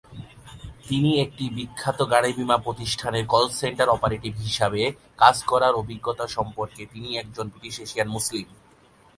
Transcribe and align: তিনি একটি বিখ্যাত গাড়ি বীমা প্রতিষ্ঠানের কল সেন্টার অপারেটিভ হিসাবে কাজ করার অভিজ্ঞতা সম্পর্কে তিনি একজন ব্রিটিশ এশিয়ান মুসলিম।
তিনি 0.87 1.11
একটি 1.19 1.45
বিখ্যাত 1.49 1.99
গাড়ি 2.11 2.31
বীমা 2.33 2.57
প্রতিষ্ঠানের 2.57 3.25
কল 3.27 3.45
সেন্টার 3.51 3.87
অপারেটিভ 3.89 4.33
হিসাবে 4.37 4.81
কাজ 5.17 5.35
করার 5.43 5.73
অভিজ্ঞতা 5.73 6.25
সম্পর্কে 6.27 6.81
তিনি 6.85 7.09
একজন 7.17 7.45
ব্রিটিশ 7.47 7.75
এশিয়ান 7.79 8.07
মুসলিম। 8.07 8.47